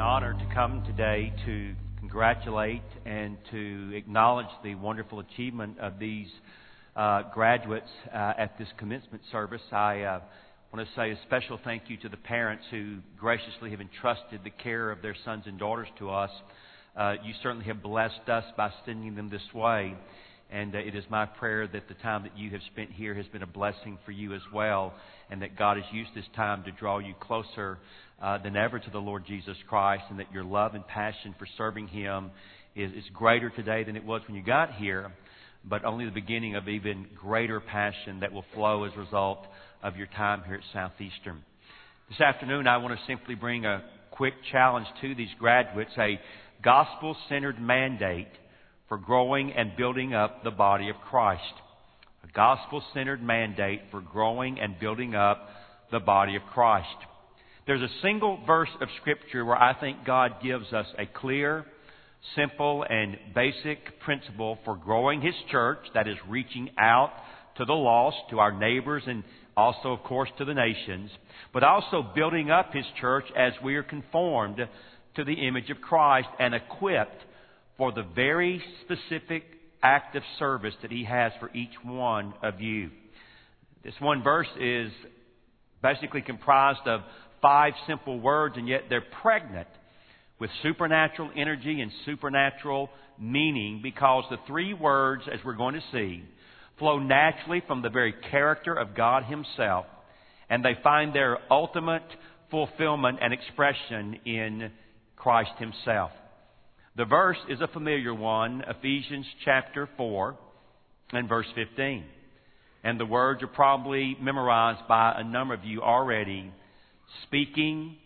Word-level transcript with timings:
An 0.00 0.06
honor 0.06 0.32
to 0.32 0.54
come 0.54 0.82
today 0.86 1.30
to 1.44 1.74
congratulate 1.98 2.80
and 3.04 3.36
to 3.50 3.92
acknowledge 3.94 4.46
the 4.64 4.74
wonderful 4.76 5.20
achievement 5.20 5.78
of 5.78 5.98
these 5.98 6.28
uh, 6.96 7.20
graduates 7.34 7.90
uh, 8.10 8.32
at 8.38 8.56
this 8.56 8.68
commencement 8.78 9.22
service. 9.30 9.60
I 9.70 10.00
uh, 10.00 10.20
want 10.72 10.88
to 10.88 10.94
say 10.94 11.10
a 11.10 11.18
special 11.26 11.60
thank 11.62 11.82
you 11.88 11.98
to 11.98 12.08
the 12.08 12.16
parents 12.16 12.64
who 12.70 13.00
graciously 13.18 13.72
have 13.72 13.82
entrusted 13.82 14.40
the 14.42 14.48
care 14.48 14.90
of 14.90 15.02
their 15.02 15.14
sons 15.22 15.42
and 15.44 15.58
daughters 15.58 15.88
to 15.98 16.08
us. 16.08 16.30
Uh, 16.96 17.16
you 17.22 17.34
certainly 17.42 17.66
have 17.66 17.82
blessed 17.82 18.26
us 18.26 18.44
by 18.56 18.70
sending 18.86 19.14
them 19.14 19.28
this 19.28 19.52
way. 19.52 19.94
And 20.50 20.74
uh, 20.74 20.78
it 20.78 20.94
is 20.94 21.04
my 21.10 21.26
prayer 21.26 21.68
that 21.68 21.88
the 21.88 21.94
time 21.94 22.22
that 22.22 22.38
you 22.38 22.50
have 22.52 22.62
spent 22.72 22.90
here 22.90 23.14
has 23.14 23.26
been 23.26 23.42
a 23.42 23.46
blessing 23.46 23.98
for 24.06 24.12
you 24.12 24.32
as 24.34 24.40
well, 24.52 24.94
and 25.30 25.42
that 25.42 25.56
God 25.56 25.76
has 25.76 25.86
used 25.92 26.10
this 26.14 26.24
time 26.34 26.64
to 26.64 26.72
draw 26.72 26.98
you 26.98 27.12
closer 27.20 27.78
uh, 28.20 28.38
than 28.38 28.56
ever 28.56 28.78
to 28.78 28.90
the 28.90 28.98
Lord 28.98 29.24
Jesus 29.26 29.56
Christ, 29.68 30.04
and 30.10 30.18
that 30.18 30.32
your 30.32 30.44
love 30.44 30.74
and 30.74 30.86
passion 30.86 31.34
for 31.38 31.46
serving 31.56 31.88
Him 31.88 32.30
is, 32.76 32.92
is 32.92 33.04
greater 33.12 33.50
today 33.50 33.84
than 33.84 33.96
it 33.96 34.04
was 34.04 34.22
when 34.26 34.36
you 34.36 34.42
got 34.42 34.74
here, 34.74 35.12
but 35.64 35.84
only 35.84 36.04
the 36.04 36.10
beginning 36.10 36.56
of 36.56 36.68
even 36.68 37.06
greater 37.16 37.60
passion 37.60 38.20
that 38.20 38.32
will 38.32 38.44
flow 38.54 38.84
as 38.84 38.92
a 38.96 39.00
result 39.00 39.46
of 39.82 39.96
your 39.96 40.06
time 40.08 40.42
here 40.46 40.54
at 40.54 40.60
Southeastern. 40.72 41.42
This 42.08 42.20
afternoon, 42.20 42.66
I 42.66 42.78
want 42.78 42.98
to 42.98 43.06
simply 43.06 43.34
bring 43.34 43.64
a 43.64 43.82
quick 44.10 44.34
challenge 44.50 44.86
to 45.00 45.14
these 45.14 45.28
graduates, 45.38 45.92
a 45.96 46.20
gospel 46.62 47.16
centered 47.28 47.60
mandate 47.60 48.28
for 48.88 48.98
growing 48.98 49.52
and 49.52 49.76
building 49.76 50.12
up 50.12 50.42
the 50.44 50.50
body 50.50 50.88
of 50.88 50.96
Christ. 51.08 51.54
A 52.24 52.32
gospel 52.32 52.82
centered 52.92 53.22
mandate 53.22 53.80
for 53.90 54.00
growing 54.00 54.58
and 54.60 54.78
building 54.78 55.14
up 55.14 55.48
the 55.90 56.00
body 56.00 56.36
of 56.36 56.42
Christ. 56.52 56.88
There's 57.70 57.82
a 57.82 58.02
single 58.02 58.40
verse 58.48 58.68
of 58.80 58.88
Scripture 59.00 59.44
where 59.44 59.56
I 59.56 59.78
think 59.78 59.98
God 60.04 60.42
gives 60.42 60.72
us 60.72 60.86
a 60.98 61.06
clear, 61.06 61.64
simple, 62.34 62.84
and 62.90 63.16
basic 63.32 64.00
principle 64.00 64.58
for 64.64 64.74
growing 64.74 65.20
His 65.20 65.36
church, 65.52 65.78
that 65.94 66.08
is, 66.08 66.16
reaching 66.28 66.70
out 66.76 67.12
to 67.58 67.64
the 67.64 67.72
lost, 67.72 68.16
to 68.30 68.40
our 68.40 68.50
neighbors, 68.50 69.04
and 69.06 69.22
also, 69.56 69.92
of 69.92 70.02
course, 70.02 70.28
to 70.38 70.44
the 70.44 70.52
nations, 70.52 71.12
but 71.52 71.62
also 71.62 72.04
building 72.12 72.50
up 72.50 72.74
His 72.74 72.86
church 73.00 73.26
as 73.36 73.52
we 73.62 73.76
are 73.76 73.84
conformed 73.84 74.56
to 75.14 75.22
the 75.22 75.46
image 75.46 75.70
of 75.70 75.80
Christ 75.80 76.26
and 76.40 76.56
equipped 76.56 77.22
for 77.78 77.92
the 77.92 78.02
very 78.16 78.60
specific 78.80 79.44
act 79.80 80.16
of 80.16 80.24
service 80.40 80.74
that 80.82 80.90
He 80.90 81.04
has 81.04 81.30
for 81.38 81.54
each 81.54 81.74
one 81.84 82.34
of 82.42 82.60
you. 82.60 82.90
This 83.84 83.94
one 84.00 84.24
verse 84.24 84.50
is 84.58 84.90
basically 85.80 86.22
comprised 86.22 86.86
of 86.86 87.02
five 87.42 87.72
simple 87.86 88.20
words, 88.20 88.56
and 88.56 88.68
yet 88.68 88.84
they're 88.88 89.04
pregnant 89.22 89.68
with 90.38 90.50
supernatural 90.62 91.30
energy 91.36 91.80
and 91.80 91.92
supernatural 92.04 92.90
meaning 93.18 93.80
because 93.82 94.24
the 94.30 94.38
three 94.46 94.74
words, 94.74 95.22
as 95.32 95.40
we're 95.44 95.54
going 95.54 95.74
to 95.74 95.82
see, 95.92 96.24
flow 96.78 96.98
naturally 96.98 97.62
from 97.66 97.82
the 97.82 97.90
very 97.90 98.14
character 98.30 98.74
of 98.74 98.96
God 98.96 99.24
Himself, 99.24 99.86
and 100.48 100.64
they 100.64 100.76
find 100.82 101.14
their 101.14 101.38
ultimate 101.50 102.02
fulfillment 102.50 103.18
and 103.20 103.32
expression 103.32 104.18
in 104.24 104.70
Christ 105.16 105.52
Himself. 105.58 106.10
The 106.96 107.04
verse 107.04 107.36
is 107.48 107.60
a 107.60 107.68
familiar 107.68 108.14
one, 108.14 108.62
Ephesians 108.66 109.26
chapter 109.44 109.88
4 109.96 110.36
and 111.12 111.28
verse 111.28 111.46
15. 111.54 112.04
And 112.82 112.98
the 112.98 113.06
words 113.06 113.42
are 113.42 113.48
probably 113.48 114.16
memorized 114.20 114.88
by 114.88 115.14
a 115.16 115.22
number 115.22 115.54
of 115.54 115.64
you 115.64 115.82
already. 115.82 116.50
Speaking 117.26 117.96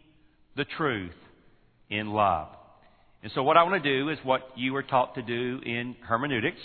the 0.57 0.65
truth 0.65 1.13
in 1.91 2.11
love. 2.11 2.49
And 3.23 3.33
so 3.35 3.43
what 3.43 3.57
I 3.57 3.63
want 3.63 3.83
to 3.83 3.99
do 3.99 4.11
is 4.11 4.19
what 4.23 4.43
you 4.57 4.73
were 4.73 4.83
taught 4.83 5.15
to 5.15 5.23
do 5.23 5.61
in 5.65 5.97
hermeneutics 6.07 6.61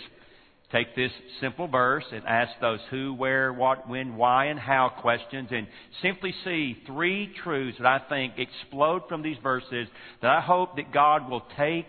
take 0.72 0.96
this 0.96 1.12
simple 1.42 1.68
verse 1.68 2.04
and 2.12 2.24
ask 2.26 2.52
those 2.62 2.80
who, 2.92 3.14
where, 3.14 3.52
what, 3.52 3.90
when, 3.90 4.16
why, 4.16 4.46
and 4.46 4.60
how 4.60 4.92
questions 5.02 5.50
and 5.52 5.68
simply 6.02 6.34
see 6.44 6.78
three 6.86 7.34
truths 7.44 7.78
that 7.80 7.88
I 7.88 8.00
think 8.08 8.34
explode 8.38 9.04
from 9.10 9.24
these 9.24 9.38
verses 9.42 9.88
that 10.22 10.32
I 10.32 10.42
hope 10.42 10.76
that 10.76 10.94
God 10.94 11.30
will 11.30 11.44
take, 11.58 11.88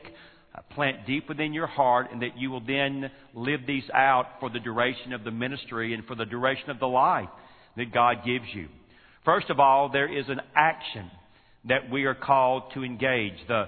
uh, 0.54 0.62
plant 0.74 1.06
deep 1.06 1.28
within 1.28 1.52
your 1.52 1.66
heart, 1.66 2.08
and 2.10 2.22
that 2.22 2.38
you 2.38 2.50
will 2.50 2.64
then 2.64 3.10
live 3.34 3.60
these 3.66 3.88
out 3.92 4.26
for 4.40 4.48
the 4.48 4.60
duration 4.60 5.12
of 5.12 5.24
the 5.24 5.30
ministry 5.30 5.92
and 5.92 6.04
for 6.06 6.14
the 6.14 6.24
duration 6.24 6.70
of 6.70 6.78
the 6.78 6.88
life 6.88 7.28
that 7.76 7.92
God 7.92 8.24
gives 8.24 8.46
you. 8.54 8.68
First 9.30 9.48
of 9.48 9.60
all, 9.60 9.90
there 9.90 10.12
is 10.12 10.28
an 10.28 10.40
action 10.56 11.08
that 11.68 11.88
we 11.88 12.04
are 12.04 12.16
called 12.16 12.64
to 12.74 12.82
engage. 12.82 13.34
The 13.46 13.66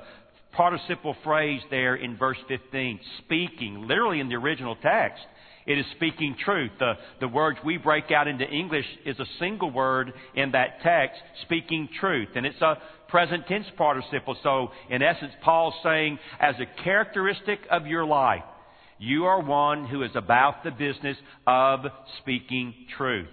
participle 0.50 1.14
phrase 1.22 1.60
there 1.70 1.94
in 1.94 2.16
verse 2.16 2.38
15, 2.48 2.98
speaking, 3.18 3.86
literally 3.86 4.18
in 4.18 4.28
the 4.28 4.34
original 4.34 4.74
text, 4.74 5.22
it 5.64 5.78
is 5.78 5.86
speaking 5.94 6.34
truth. 6.44 6.72
The, 6.80 6.94
the 7.20 7.28
words 7.28 7.60
we 7.64 7.76
break 7.76 8.10
out 8.10 8.26
into 8.26 8.44
English 8.44 8.86
is 9.06 9.20
a 9.20 9.24
single 9.38 9.70
word 9.70 10.12
in 10.34 10.50
that 10.50 10.82
text, 10.82 11.20
speaking 11.42 11.88
truth. 12.00 12.30
And 12.34 12.44
it's 12.44 12.60
a 12.60 12.78
present 13.06 13.46
tense 13.46 13.66
participle. 13.76 14.36
So, 14.42 14.72
in 14.90 15.00
essence, 15.00 15.30
Paul's 15.44 15.74
saying, 15.84 16.18
as 16.40 16.56
a 16.58 16.82
characteristic 16.82 17.60
of 17.70 17.86
your 17.86 18.04
life, 18.04 18.42
you 18.98 19.26
are 19.26 19.40
one 19.40 19.86
who 19.86 20.02
is 20.02 20.10
about 20.16 20.64
the 20.64 20.72
business 20.72 21.18
of 21.46 21.84
speaking 22.18 22.74
truth. 22.98 23.28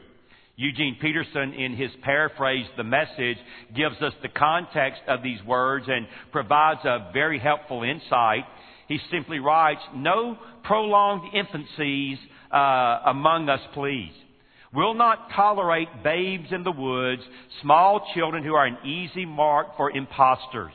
Eugene 0.59 0.97
Peterson, 1.00 1.53
in 1.53 1.78
his 1.78 1.90
paraphrase, 2.02 2.66
The 2.75 2.84
Message, 2.84 3.38
gives 3.74 3.96
us 4.02 4.12
the 4.22 4.28
context 4.28 5.00
of 5.08 5.24
these 5.24 5.42
words 5.46 5.86
and 5.88 6.06
provides 6.34 6.81
a 6.84 7.12
very 7.14 7.40
helpful 7.40 7.84
insight. 7.84 8.44
He 8.90 9.00
simply 9.09 9.40
writes, 9.40 9.80
No 9.96 10.38
prolonged 10.66 11.31
infancies 11.34 12.18
uh, 12.52 13.09
among 13.09 13.47
us, 13.47 13.62
please. 13.74 14.12
We'll 14.74 14.96
not 14.96 15.30
tolerate 15.34 16.03
babes 16.03 16.50
in 16.52 16.66
the 16.66 16.74
woods, 16.74 17.22
small 17.62 18.06
children 18.14 18.44
who 18.44 18.53
are 18.53 18.66
an 18.66 18.86
easy 18.86 19.26
mark 19.26 19.78
for 19.78 19.90
impostors. 19.90 20.74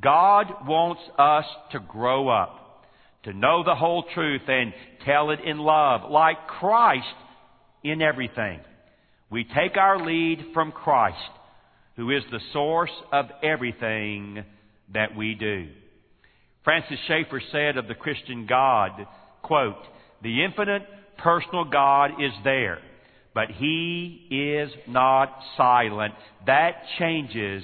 God 0.00 0.46
wants 0.66 1.02
us 1.18 1.44
to 1.72 1.80
grow 1.80 2.30
up, 2.30 2.86
to 3.24 3.34
know 3.34 3.62
the 3.62 3.74
whole 3.74 4.04
truth 4.14 4.48
and 4.48 4.72
tell 5.04 5.32
it 5.32 5.40
in 5.44 5.58
love, 5.58 6.10
like 6.10 6.46
Christ 6.46 7.04
in 7.84 8.00
everything. 8.00 8.60
We 9.30 9.44
take 9.44 9.76
our 9.76 10.04
lead 10.04 10.46
from 10.54 10.72
Christ, 10.72 11.16
who 11.96 12.10
is 12.10 12.22
the 12.30 12.40
source 12.52 12.90
of 13.12 13.26
everything 13.42 14.44
that 14.94 15.16
we 15.16 15.34
do. 15.34 15.68
Francis 16.64 16.98
Schaeffer 17.06 17.42
said 17.52 17.76
of 17.76 17.88
the 17.88 17.94
Christian 17.94 18.46
God, 18.46 19.06
quote, 19.42 19.82
the 20.22 20.44
infinite 20.44 20.82
personal 21.18 21.64
God 21.64 22.12
is 22.20 22.32
there, 22.44 22.78
but 23.34 23.50
He 23.50 24.26
is 24.30 24.70
not 24.86 25.38
silent. 25.56 26.14
That 26.46 26.82
changes 26.98 27.62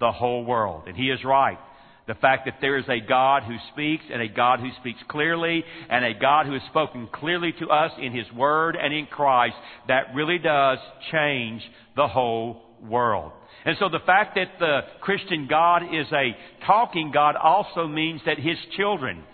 the 0.00 0.12
whole 0.12 0.44
world. 0.44 0.84
And 0.86 0.96
he 0.96 1.10
is 1.10 1.24
right. 1.24 1.58
The 2.06 2.14
fact 2.14 2.44
that 2.44 2.56
there 2.60 2.76
is 2.76 2.84
a 2.88 3.00
God 3.00 3.44
who 3.44 3.56
speaks 3.72 4.04
and 4.12 4.20
a 4.20 4.28
God 4.28 4.60
who 4.60 4.68
speaks 4.80 5.00
clearly 5.08 5.64
and 5.88 6.04
a 6.04 6.12
God 6.12 6.44
who 6.44 6.52
has 6.52 6.62
spoken 6.68 7.08
clearly 7.10 7.52
to 7.60 7.70
us 7.70 7.92
in 7.98 8.12
His 8.12 8.30
Word 8.32 8.76
and 8.76 8.92
in 8.92 9.06
Christ, 9.06 9.56
that 9.88 10.14
really 10.14 10.38
does 10.38 10.78
change 11.10 11.62
the 11.96 12.06
whole 12.06 12.62
world. 12.82 13.32
And 13.64 13.76
so 13.80 13.88
the 13.88 14.04
fact 14.04 14.34
that 14.34 14.58
the 14.58 14.80
Christian 15.00 15.46
God 15.48 15.82
is 15.84 16.06
a 16.12 16.36
talking 16.66 17.10
God 17.10 17.36
also 17.36 17.88
means 17.88 18.20
that 18.26 18.38
His 18.38 18.58
children 18.76 19.24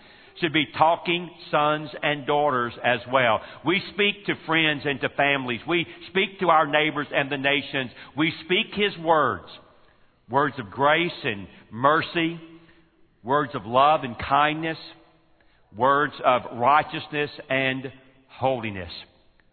should 0.40 0.52
be 0.52 0.66
talking 0.78 1.28
sons 1.50 1.90
and 2.02 2.24
daughters 2.24 2.72
as 2.84 3.00
well. 3.12 3.40
We 3.66 3.82
speak 3.92 4.26
to 4.26 4.34
friends 4.46 4.82
and 4.84 5.00
to 5.00 5.08
families. 5.10 5.60
We 5.66 5.86
speak 6.08 6.38
to 6.40 6.50
our 6.50 6.68
neighbors 6.68 7.08
and 7.12 7.30
the 7.30 7.36
nations. 7.36 7.90
We 8.16 8.32
speak 8.44 8.74
His 8.74 8.96
words. 8.98 9.48
Words 10.30 10.54
of 10.60 10.70
grace 10.70 11.10
and 11.24 11.48
mercy, 11.72 12.38
words 13.22 13.54
of 13.54 13.66
love 13.66 14.04
and 14.04 14.16
kindness, 14.18 14.78
words 15.76 16.14
of 16.24 16.42
righteousness 16.58 17.30
and 17.48 17.92
holiness. 18.28 18.90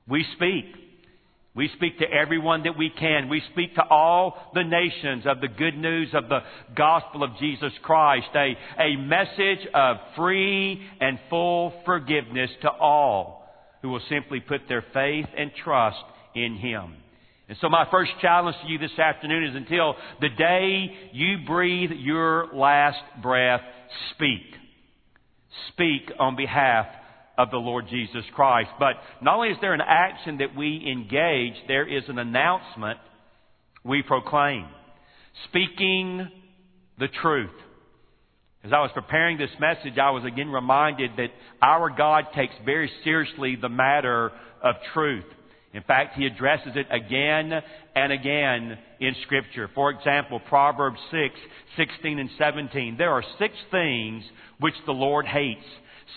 We 0.08 0.26
speak. 0.36 0.66
We 1.54 1.70
speak 1.76 1.98
to 2.00 2.06
everyone 2.06 2.64
that 2.64 2.78
we 2.78 2.92
can. 2.92 3.30
We 3.30 3.42
speak 3.52 3.76
to 3.76 3.84
all 3.84 4.52
the 4.54 4.64
nations 4.64 5.26
of 5.26 5.42
the 5.42 5.48
good 5.48 5.76
news 5.76 6.10
of 6.14 6.30
the 6.30 6.42
gospel 6.76 7.24
of 7.24 7.32
Jesus 7.40 7.72
Christ. 7.82 8.28
A, 8.36 8.56
a 8.80 8.96
message 8.96 9.68
of 9.74 9.98
free 10.16 10.80
and 11.02 11.20
full 11.32 11.74
forgiveness 11.84 12.52
to 12.62 12.70
all 12.70 13.44
who 13.82 13.90
will 13.90 14.02
simply 14.08 14.40
put 14.40 14.62
their 14.68 14.86
faith 14.94 15.26
and 15.36 15.52
trust 15.64 16.04
in 16.36 16.58
Him. 16.58 16.94
And 17.50 17.58
so 17.62 17.70
my 17.70 17.86
first 17.90 18.12
challenge 18.22 18.58
to 18.62 18.68
you 18.68 18.78
this 18.78 18.98
afternoon 19.00 19.46
is 19.46 19.56
until 19.56 19.96
the 20.20 20.30
day 20.30 20.88
you 21.14 21.38
breathe 21.46 21.92
your 21.92 22.48
last 22.54 23.00
breath, 23.22 23.62
speak. 24.12 24.42
Speak 25.70 26.12
on 26.20 26.36
behalf 26.36 26.88
of 27.38 27.50
the 27.52 27.58
Lord 27.58 27.86
Jesus 27.90 28.24
Christ. 28.36 28.70
But 28.80 28.96
not 29.22 29.36
only 29.36 29.50
is 29.50 29.58
there 29.62 29.74
an 29.74 29.82
action 29.82 30.40
that 30.40 30.56
we 30.56 30.92
engage, 30.92 31.54
there 31.68 31.88
is 31.88 32.04
an 32.10 32.20
announcement 32.20 33.00
we 33.84 34.02
proclaim. 34.02 34.68
Speaking 35.48 36.28
the 37.00 37.08
truth. 37.22 37.52
As 38.64 38.74
I 38.74 38.82
was 38.82 38.92
preparing 38.94 39.38
this 39.38 39.52
message, 39.60 39.98
I 39.98 40.10
was 40.10 40.26
again 40.26 40.50
reminded 40.50 41.12
that 41.18 41.30
our 41.62 41.90
God 41.90 42.26
takes 42.36 42.54
very 42.66 42.92
seriously 43.04 43.56
the 43.56 43.70
matter 43.70 44.32
of 44.62 44.76
truth. 44.94 45.24
In 45.74 45.84
fact, 45.84 46.16
He 46.16 46.26
addresses 46.26 46.74
it 46.76 46.88
again 46.90 47.52
and 47.96 48.12
again 48.12 48.78
in 49.00 49.16
Scripture. 49.24 49.70
For 49.76 49.92
example, 49.92 50.40
Proverbs 50.48 51.00
6, 51.12 51.36
16 51.78 52.20
and 52.20 52.30
17. 52.38 52.96
There 52.98 53.12
are 53.12 53.24
six 53.38 53.54
things 53.72 54.24
which 54.60 54.76
the 54.86 54.94
Lord 54.94 55.26
hates 55.26 55.66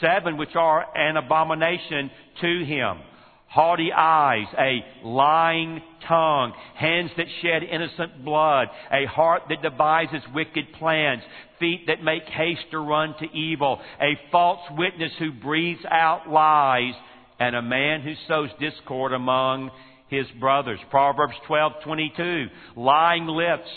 Seven 0.00 0.37
which 0.37 0.55
are 0.55 0.87
an 0.97 1.17
abomination 1.17 2.11
to 2.41 2.64
him. 2.64 3.00
Haughty 3.49 3.93
eyes, 3.93 4.47
a 4.56 5.06
lying 5.06 5.82
tongue, 6.06 6.52
hands 6.76 7.11
that 7.17 7.26
shed 7.43 7.64
innocent 7.64 8.25
blood, 8.25 8.69
a 8.93 9.06
heart 9.06 9.43
that 9.49 9.61
devises 9.61 10.23
wicked 10.32 10.73
plans, 10.79 11.23
feet 11.58 11.88
that 11.88 12.02
make 12.02 12.23
haste 12.25 12.70
to 12.70 12.79
run 12.79 13.17
to 13.19 13.26
evil, 13.37 13.81
a 14.00 14.19
false 14.31 14.61
witness 14.79 15.11
who 15.19 15.32
breathes 15.32 15.85
out 15.91 16.31
lies, 16.31 16.94
and 17.40 17.56
a 17.56 17.62
man 17.62 18.02
who 18.02 18.12
sows 18.28 18.50
discord 18.60 19.12
among 19.12 19.70
his 20.08 20.26
brothers. 20.38 20.78
Proverbs 20.90 21.34
12:22. 21.48 22.50
Lying 22.76 23.26
lips, 23.26 23.69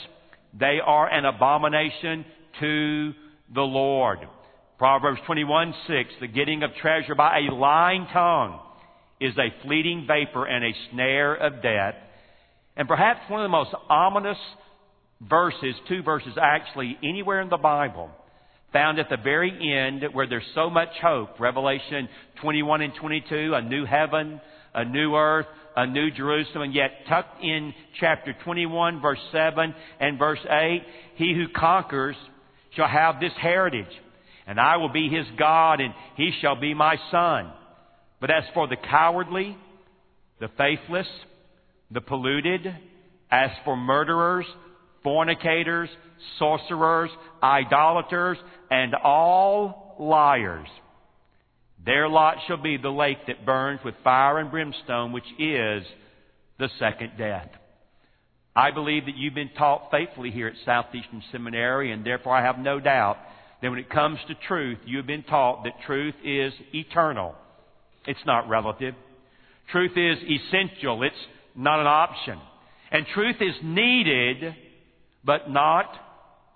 they 0.53 0.79
are 0.85 1.07
an 1.07 1.25
abomination 1.25 2.25
to 2.59 3.13
the 3.53 3.61
Lord. 3.61 4.19
Proverbs 4.77 5.21
21 5.25 5.73
6, 5.87 6.09
the 6.19 6.27
getting 6.27 6.61
of 6.63 6.75
treasure 6.75 7.15
by 7.15 7.39
a 7.39 7.53
lying 7.53 8.05
tongue 8.11 8.59
is 9.21 9.33
a 9.37 9.53
fleeting 9.63 10.05
vapor 10.05 10.45
and 10.45 10.65
a 10.65 10.73
snare 10.91 11.33
of 11.33 11.61
death. 11.61 11.95
And 12.75 12.87
perhaps 12.87 13.29
one 13.29 13.39
of 13.39 13.45
the 13.45 13.49
most 13.49 13.73
ominous 13.89 14.37
verses, 15.21 15.75
two 15.87 16.03
verses 16.03 16.33
actually, 16.41 16.97
anywhere 17.01 17.39
in 17.39 17.49
the 17.49 17.57
Bible, 17.57 18.09
found 18.73 18.99
at 18.99 19.09
the 19.09 19.17
very 19.17 19.51
end 19.51 20.03
where 20.13 20.27
there's 20.27 20.43
so 20.53 20.69
much 20.69 20.89
hope. 21.01 21.39
Revelation 21.39 22.09
21 22.41 22.81
and 22.81 22.93
22, 22.99 23.53
a 23.53 23.61
new 23.61 23.85
heaven, 23.85 24.41
a 24.73 24.83
new 24.83 25.15
earth, 25.15 25.45
a 25.75 25.87
new 25.87 26.11
Jerusalem, 26.11 26.63
and 26.63 26.73
yet 26.73 26.91
tucked 27.07 27.41
in 27.41 27.73
chapter 27.99 28.35
21, 28.43 29.01
verse 29.01 29.19
7 29.31 29.73
and 29.99 30.19
verse 30.19 30.39
8, 30.49 30.81
he 31.15 31.33
who 31.33 31.47
conquers 31.55 32.15
shall 32.75 32.87
have 32.87 33.19
this 33.19 33.31
heritage 33.39 33.93
and 34.45 34.59
I 34.59 34.77
will 34.77 34.89
be 34.89 35.09
his 35.09 35.25
God, 35.37 35.79
and 35.79 35.93
he 36.15 36.31
shall 36.41 36.59
be 36.59 36.73
my 36.73 36.97
son. 37.11 37.51
But 38.19 38.31
as 38.31 38.43
for 38.53 38.67
the 38.67 38.75
cowardly, 38.75 39.57
the 40.39 40.49
faithless, 40.57 41.07
the 41.91 42.01
polluted, 42.01 42.65
as 43.31 43.49
for 43.63 43.77
murderers, 43.77 44.45
fornicators, 45.03 45.89
sorcerers, 46.39 47.09
idolaters, 47.41 48.37
and 48.69 48.95
all 48.95 49.95
liars, 49.99 50.67
their 51.85 52.07
lot 52.07 52.37
shall 52.47 52.61
be 52.61 52.77
the 52.77 52.89
lake 52.89 53.19
that 53.27 53.45
burns 53.45 53.81
with 53.83 53.95
fire 54.03 54.39
and 54.39 54.49
brimstone, 54.49 55.11
which 55.11 55.27
is 55.37 55.83
the 56.59 56.69
second 56.79 57.11
death. 57.17 57.49
I 58.55 58.71
believe 58.71 59.05
that 59.05 59.17
you've 59.17 59.33
been 59.33 59.49
taught 59.57 59.89
faithfully 59.91 60.31
here 60.31 60.47
at 60.47 60.53
Southeastern 60.65 61.23
Seminary, 61.31 61.91
and 61.91 62.05
therefore 62.05 62.35
I 62.35 62.43
have 62.43 62.59
no 62.59 62.79
doubt 62.79 63.17
that 63.61 63.69
when 63.69 63.79
it 63.79 63.89
comes 63.89 64.19
to 64.27 64.35
truth, 64.47 64.77
you 64.85 64.97
have 64.97 65.07
been 65.07 65.23
taught 65.23 65.63
that 65.63 65.73
truth 65.85 66.15
is 66.23 66.53
eternal. 66.73 67.35
It's 68.05 68.19
not 68.25 68.47
relative. 68.47 68.93
Truth 69.71 69.93
is 69.95 70.17
essential. 70.21 71.01
It's 71.03 71.15
not 71.55 71.79
an 71.79 71.87
option. 71.87 72.39
And 72.91 73.05
truth 73.13 73.37
is 73.39 73.55
needed, 73.63 74.55
but 75.25 75.49
not 75.49 75.87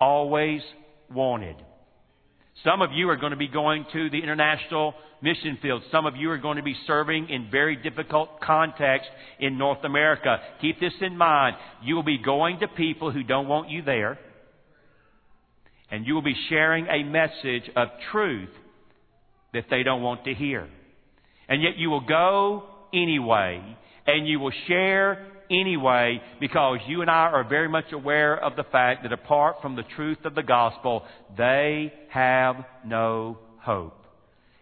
always 0.00 0.60
wanted. 1.10 1.56
Some 2.64 2.82
of 2.82 2.90
you 2.92 3.08
are 3.08 3.16
going 3.16 3.30
to 3.30 3.36
be 3.36 3.48
going 3.48 3.86
to 3.92 4.10
the 4.10 4.18
international 4.18 4.94
mission 5.22 5.58
field. 5.60 5.82
Some 5.90 6.06
of 6.06 6.16
you 6.16 6.30
are 6.30 6.38
going 6.38 6.56
to 6.56 6.62
be 6.62 6.76
serving 6.86 7.28
in 7.30 7.50
very 7.50 7.76
difficult 7.76 8.40
contexts 8.40 9.10
in 9.38 9.58
North 9.58 9.84
America. 9.84 10.38
Keep 10.60 10.80
this 10.80 10.92
in 11.00 11.16
mind. 11.16 11.56
You 11.82 11.94
will 11.94 12.02
be 12.02 12.18
going 12.18 12.60
to 12.60 12.68
people 12.68 13.10
who 13.10 13.22
don't 13.22 13.48
want 13.48 13.70
you 13.70 13.82
there 13.82 14.18
and 15.90 16.06
you 16.06 16.14
will 16.14 16.22
be 16.22 16.36
sharing 16.48 16.86
a 16.86 17.02
message 17.02 17.70
of 17.74 17.88
truth 18.12 18.50
that 19.54 19.64
they 19.70 19.82
don't 19.82 20.02
want 20.02 20.24
to 20.24 20.34
hear. 20.34 20.68
And 21.48 21.62
yet 21.62 21.78
you 21.78 21.88
will 21.88 22.06
go 22.06 22.64
anyway, 22.92 23.62
and 24.06 24.28
you 24.28 24.38
will 24.38 24.52
share 24.66 25.26
anyway 25.50 26.20
because 26.40 26.78
you 26.86 27.02
and 27.02 27.10
I 27.10 27.26
are 27.26 27.44
very 27.44 27.68
much 27.68 27.92
aware 27.92 28.36
of 28.36 28.56
the 28.56 28.64
fact 28.64 29.02
that 29.02 29.12
apart 29.12 29.56
from 29.62 29.76
the 29.76 29.84
truth 29.96 30.18
of 30.24 30.34
the 30.34 30.42
gospel, 30.42 31.04
they 31.36 31.92
have 32.10 32.56
no 32.84 33.38
hope. 33.60 33.94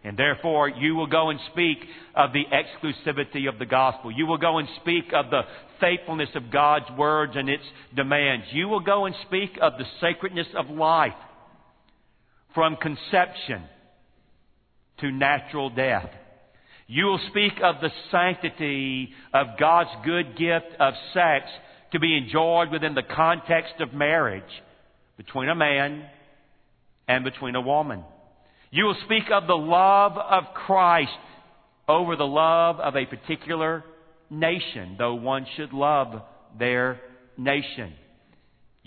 And 0.03 0.15
therefore, 0.15 0.69
you 0.69 0.95
will 0.95 1.07
go 1.07 1.31
and 1.31 1.39
speak 1.51 1.79
of 2.15 2.29
the 2.31 2.45
exclusivity 2.45 3.49
of 3.49 3.59
the 3.59 3.65
gospel. 3.65 4.11
You 4.11 4.25
will 4.25 4.37
go 4.37 4.57
and 4.57 4.67
speak 4.81 5.11
of 5.13 5.29
the 5.29 5.41
faithfulness 5.81 6.29
of 6.35 6.51
God's 6.51 6.89
words 6.97 7.33
and 7.35 7.49
its 7.49 7.63
demands. 7.95 8.45
You 8.51 8.69
will 8.69 8.79
go 8.79 9.05
and 9.05 9.15
speak 9.27 9.57
of 9.61 9.73
the 9.77 9.85
sacredness 9.99 10.47
of 10.55 10.69
life 10.69 11.11
from 12.53 12.77
conception 12.77 13.63
to 14.99 15.11
natural 15.11 15.69
death. 15.69 16.09
You 16.87 17.05
will 17.05 17.19
speak 17.29 17.53
of 17.61 17.75
the 17.81 17.91
sanctity 18.11 19.09
of 19.33 19.59
God's 19.59 19.89
good 20.05 20.37
gift 20.37 20.67
of 20.79 20.93
sex 21.13 21.45
to 21.91 21.99
be 21.99 22.17
enjoyed 22.17 22.71
within 22.71 22.95
the 22.95 23.03
context 23.03 23.73
of 23.79 23.93
marriage 23.93 24.43
between 25.17 25.49
a 25.49 25.55
man 25.55 26.05
and 27.07 27.23
between 27.23 27.55
a 27.55 27.61
woman. 27.61 28.03
You 28.71 28.85
will 28.85 28.97
speak 29.05 29.23
of 29.31 29.47
the 29.47 29.57
love 29.57 30.17
of 30.17 30.53
Christ 30.53 31.11
over 31.87 32.15
the 32.15 32.27
love 32.27 32.79
of 32.79 32.95
a 32.95 33.05
particular 33.05 33.83
nation, 34.29 34.95
though 34.97 35.15
one 35.15 35.45
should 35.55 35.73
love 35.73 36.21
their 36.57 36.99
nation. 37.37 37.93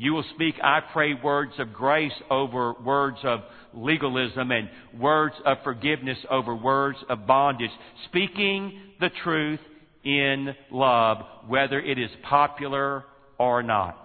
You 0.01 0.15
will 0.15 0.25
speak, 0.35 0.55
I 0.65 0.81
pray, 0.95 1.13
words 1.13 1.53
of 1.59 1.75
grace 1.75 2.15
over 2.31 2.73
words 2.73 3.19
of 3.23 3.41
legalism 3.75 4.51
and 4.51 4.71
words 4.99 5.35
of 5.45 5.59
forgiveness 5.63 6.17
over 6.31 6.57
words 6.57 6.97
of 7.11 7.27
bondage. 7.27 7.71
Speaking 8.07 8.81
the 8.99 9.11
truth 9.23 9.61
in 10.03 10.55
love, 10.71 11.19
whether 11.49 11.79
it 11.79 11.99
is 11.99 12.09
popular 12.23 13.05
or 13.39 13.63
not. 13.63 13.99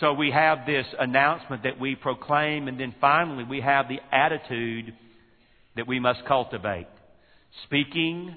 So 0.00 0.14
we 0.14 0.30
have 0.30 0.64
this 0.64 0.86
announcement 0.98 1.64
that 1.64 1.78
we 1.78 1.94
proclaim, 1.94 2.66
and 2.66 2.80
then 2.80 2.94
finally 2.98 3.44
we 3.44 3.60
have 3.60 3.86
the 3.88 4.00
attitude 4.10 4.94
that 5.76 5.86
we 5.86 6.00
must 6.00 6.24
cultivate. 6.26 6.88
Speaking 7.64 8.34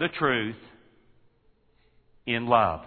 the 0.00 0.08
truth 0.08 0.56
in 2.26 2.48
love. 2.48 2.80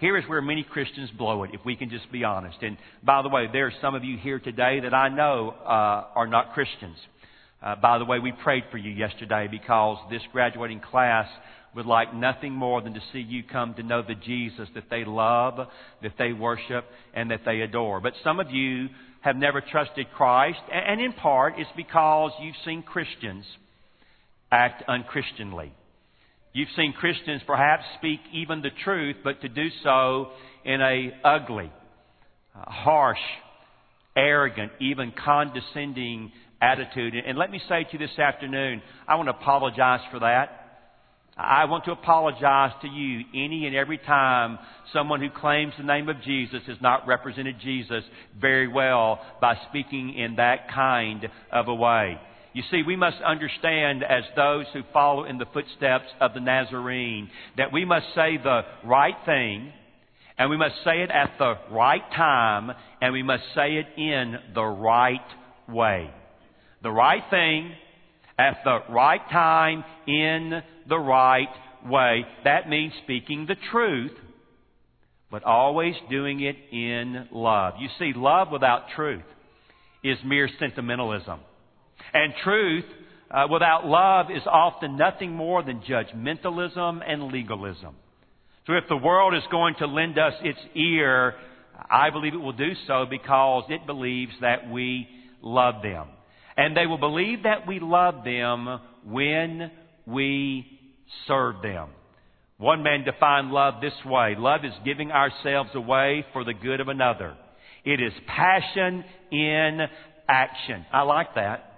Here 0.00 0.16
is 0.16 0.24
where 0.28 0.40
many 0.40 0.62
Christians 0.62 1.10
blow 1.10 1.44
it, 1.44 1.50
if 1.52 1.60
we 1.66 1.76
can 1.76 1.90
just 1.90 2.10
be 2.10 2.24
honest. 2.24 2.56
And 2.62 2.78
by 3.02 3.20
the 3.20 3.28
way, 3.28 3.48
there 3.52 3.66
are 3.66 3.72
some 3.82 3.94
of 3.94 4.02
you 4.02 4.16
here 4.16 4.38
today 4.38 4.80
that 4.80 4.94
I 4.94 5.10
know 5.10 5.50
uh, 5.62 6.04
are 6.14 6.26
not 6.26 6.54
Christians. 6.54 6.96
Uh, 7.62 7.76
by 7.76 7.98
the 7.98 8.06
way, 8.06 8.18
we 8.18 8.32
prayed 8.32 8.64
for 8.70 8.78
you 8.78 8.90
yesterday 8.90 9.46
because 9.50 9.98
this 10.10 10.22
graduating 10.32 10.80
class 10.80 11.28
would 11.74 11.84
like 11.84 12.14
nothing 12.14 12.54
more 12.54 12.80
than 12.80 12.94
to 12.94 13.00
see 13.12 13.20
you 13.20 13.42
come 13.42 13.74
to 13.74 13.82
know 13.82 14.00
the 14.00 14.14
Jesus 14.14 14.70
that 14.74 14.88
they 14.88 15.04
love, 15.04 15.68
that 16.02 16.12
they 16.18 16.32
worship, 16.32 16.86
and 17.12 17.30
that 17.30 17.42
they 17.44 17.60
adore. 17.60 18.00
But 18.00 18.14
some 18.24 18.40
of 18.40 18.50
you 18.50 18.88
have 19.20 19.36
never 19.36 19.60
trusted 19.60 20.06
Christ, 20.16 20.60
and 20.72 20.98
in 20.98 21.12
part 21.12 21.54
it's 21.58 21.70
because 21.76 22.32
you've 22.40 22.56
seen 22.64 22.82
Christians 22.82 23.44
act 24.50 24.82
unchristianly. 24.88 25.72
You've 26.52 26.68
seen 26.76 26.92
Christians 26.92 27.42
perhaps 27.46 27.84
speak 27.98 28.20
even 28.32 28.60
the 28.60 28.70
truth, 28.84 29.16
but 29.22 29.40
to 29.42 29.48
do 29.48 29.68
so 29.84 30.30
in 30.64 30.80
a 30.80 31.12
ugly, 31.24 31.70
uh, 32.56 32.70
harsh, 32.70 33.18
arrogant, 34.16 34.72
even 34.80 35.12
condescending 35.12 36.32
attitude. 36.60 37.14
And 37.14 37.38
let 37.38 37.50
me 37.50 37.60
say 37.68 37.84
to 37.84 37.92
you 37.92 37.98
this 37.98 38.18
afternoon, 38.18 38.82
I 39.06 39.14
want 39.14 39.28
to 39.28 39.34
apologize 39.34 40.00
for 40.10 40.20
that. 40.20 40.56
I 41.36 41.64
want 41.66 41.84
to 41.84 41.92
apologize 41.92 42.72
to 42.82 42.88
you 42.88 43.24
any 43.32 43.66
and 43.66 43.74
every 43.74 43.96
time 43.98 44.58
someone 44.92 45.20
who 45.20 45.30
claims 45.30 45.72
the 45.78 45.84
name 45.84 46.08
of 46.08 46.20
Jesus 46.22 46.60
has 46.66 46.76
not 46.82 47.06
represented 47.06 47.56
Jesus 47.62 48.04
very 48.38 48.68
well 48.68 49.20
by 49.40 49.54
speaking 49.68 50.14
in 50.14 50.36
that 50.36 50.70
kind 50.70 51.28
of 51.50 51.68
a 51.68 51.74
way. 51.74 52.18
You 52.52 52.62
see, 52.70 52.82
we 52.84 52.96
must 52.96 53.18
understand 53.22 54.02
as 54.02 54.24
those 54.34 54.66
who 54.72 54.82
follow 54.92 55.24
in 55.24 55.38
the 55.38 55.46
footsteps 55.52 56.08
of 56.20 56.34
the 56.34 56.40
Nazarene 56.40 57.30
that 57.56 57.72
we 57.72 57.84
must 57.84 58.06
say 58.14 58.38
the 58.42 58.62
right 58.84 59.14
thing 59.24 59.72
and 60.36 60.50
we 60.50 60.56
must 60.56 60.76
say 60.84 61.02
it 61.02 61.10
at 61.10 61.32
the 61.38 61.54
right 61.70 62.02
time 62.16 62.72
and 63.00 63.12
we 63.12 63.22
must 63.22 63.44
say 63.54 63.76
it 63.76 63.86
in 63.96 64.36
the 64.54 64.64
right 64.64 65.20
way. 65.68 66.10
The 66.82 66.90
right 66.90 67.22
thing 67.30 67.72
at 68.38 68.58
the 68.64 68.80
right 68.90 69.20
time 69.30 69.84
in 70.06 70.62
the 70.88 70.98
right 70.98 71.48
way. 71.86 72.24
That 72.44 72.68
means 72.68 72.92
speaking 73.04 73.46
the 73.46 73.56
truth, 73.70 74.12
but 75.30 75.44
always 75.44 75.94
doing 76.08 76.40
it 76.40 76.56
in 76.72 77.28
love. 77.30 77.74
You 77.78 77.88
see, 77.98 78.12
love 78.16 78.48
without 78.50 78.88
truth 78.96 79.22
is 80.02 80.18
mere 80.24 80.48
sentimentalism. 80.58 81.38
And 82.12 82.32
truth 82.42 82.84
uh, 83.30 83.46
without 83.50 83.86
love 83.86 84.26
is 84.30 84.42
often 84.46 84.96
nothing 84.96 85.32
more 85.32 85.62
than 85.62 85.80
judgmentalism 85.80 87.00
and 87.06 87.32
legalism. 87.32 87.94
So 88.66 88.74
if 88.74 88.84
the 88.88 88.96
world 88.96 89.34
is 89.34 89.42
going 89.50 89.74
to 89.78 89.86
lend 89.86 90.18
us 90.18 90.34
its 90.42 90.58
ear, 90.74 91.34
I 91.90 92.10
believe 92.10 92.34
it 92.34 92.40
will 92.40 92.52
do 92.52 92.72
so 92.86 93.06
because 93.08 93.64
it 93.68 93.86
believes 93.86 94.32
that 94.40 94.70
we 94.70 95.08
love 95.42 95.82
them. 95.82 96.08
And 96.56 96.76
they 96.76 96.86
will 96.86 96.98
believe 96.98 97.44
that 97.44 97.66
we 97.66 97.80
love 97.80 98.24
them 98.24 98.80
when 99.04 99.70
we 100.06 100.66
serve 101.26 101.62
them. 101.62 101.88
One 102.58 102.82
man 102.82 103.04
defined 103.04 103.52
love 103.52 103.80
this 103.80 103.94
way. 104.04 104.34
Love 104.36 104.64
is 104.64 104.72
giving 104.84 105.10
ourselves 105.10 105.70
away 105.74 106.26
for 106.34 106.44
the 106.44 106.52
good 106.52 106.80
of 106.80 106.88
another. 106.88 107.34
It 107.84 108.00
is 108.00 108.12
passion 108.26 109.04
in 109.32 109.80
action. 110.28 110.84
I 110.92 111.02
like 111.02 111.34
that. 111.36 111.69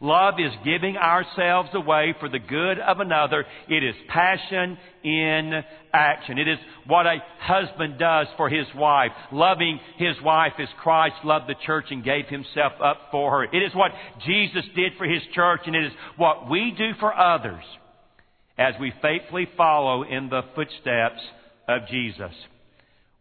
Love 0.00 0.34
is 0.38 0.52
giving 0.64 0.96
ourselves 0.96 1.70
away 1.74 2.14
for 2.20 2.28
the 2.28 2.38
good 2.38 2.78
of 2.78 3.00
another. 3.00 3.44
It 3.68 3.82
is 3.82 3.96
passion 4.08 4.78
in 5.02 5.52
action. 5.92 6.38
It 6.38 6.46
is 6.46 6.58
what 6.86 7.06
a 7.06 7.16
husband 7.40 7.98
does 7.98 8.28
for 8.36 8.48
his 8.48 8.66
wife, 8.76 9.10
loving 9.32 9.80
his 9.96 10.14
wife 10.22 10.52
as 10.60 10.68
Christ 10.80 11.16
loved 11.24 11.48
the 11.48 11.56
church 11.66 11.86
and 11.90 12.04
gave 12.04 12.26
himself 12.26 12.74
up 12.82 13.08
for 13.10 13.30
her. 13.32 13.44
It 13.44 13.62
is 13.64 13.74
what 13.74 13.90
Jesus 14.24 14.64
did 14.76 14.92
for 14.98 15.04
his 15.04 15.22
church, 15.34 15.62
and 15.66 15.74
it 15.74 15.86
is 15.86 15.92
what 16.16 16.48
we 16.48 16.72
do 16.78 16.92
for 17.00 17.12
others 17.12 17.64
as 18.56 18.74
we 18.80 18.92
faithfully 19.02 19.48
follow 19.56 20.04
in 20.04 20.28
the 20.28 20.42
footsteps 20.54 21.20
of 21.66 21.88
Jesus. 21.90 22.32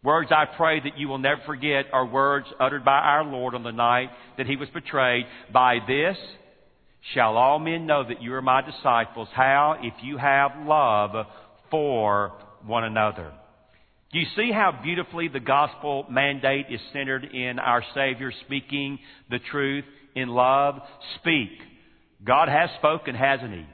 Words 0.03 0.31
I 0.31 0.45
pray 0.45 0.79
that 0.79 0.97
you 0.97 1.07
will 1.07 1.17
never 1.17 1.41
forget 1.45 1.85
are 1.91 2.05
words 2.05 2.45
uttered 2.59 2.85
by 2.85 2.99
our 2.99 3.23
Lord 3.23 3.55
on 3.55 3.63
the 3.63 3.71
night 3.71 4.09
that 4.37 4.45
he 4.45 4.55
was 4.55 4.69
betrayed. 4.69 5.25
By 5.51 5.79
this, 5.87 6.17
shall 7.13 7.37
all 7.37 7.59
men 7.59 7.85
know 7.85 8.07
that 8.07 8.21
you 8.21 8.33
are 8.33 8.41
my 8.41 8.61
disciples. 8.61 9.27
How? 9.33 9.77
If 9.81 9.93
you 10.03 10.17
have 10.17 10.51
love 10.65 11.25
for 11.71 12.33
one 12.65 12.83
another. 12.83 13.31
Do 14.11 14.19
you 14.19 14.25
see 14.35 14.51
how 14.53 14.79
beautifully 14.81 15.27
the 15.27 15.39
gospel 15.39 16.05
mandate 16.09 16.67
is 16.69 16.79
centered 16.93 17.25
in 17.25 17.59
our 17.59 17.83
Savior 17.93 18.31
speaking 18.45 18.99
the 19.29 19.39
truth 19.51 19.85
in 20.15 20.29
love? 20.29 20.79
Speak. 21.19 21.49
God 22.23 22.47
has 22.47 22.69
spoken, 22.79 23.15
hasn't 23.15 23.53
He? 23.53 23.65